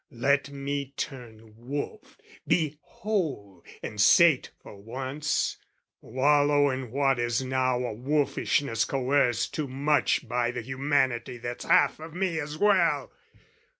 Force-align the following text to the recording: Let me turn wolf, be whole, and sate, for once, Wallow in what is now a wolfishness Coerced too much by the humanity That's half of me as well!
Let 0.17 0.49
me 0.49 0.93
turn 0.97 1.53
wolf, 1.57 2.17
be 2.47 2.79
whole, 2.81 3.63
and 3.83 4.01
sate, 4.01 4.49
for 4.63 4.75
once, 4.75 5.57
Wallow 6.01 6.71
in 6.71 6.89
what 6.89 7.19
is 7.19 7.43
now 7.43 7.77
a 7.83 7.93
wolfishness 7.93 8.83
Coerced 8.83 9.53
too 9.53 9.67
much 9.67 10.27
by 10.27 10.49
the 10.49 10.63
humanity 10.63 11.37
That's 11.37 11.65
half 11.65 11.99
of 11.99 12.15
me 12.15 12.39
as 12.39 12.57
well! 12.57 13.11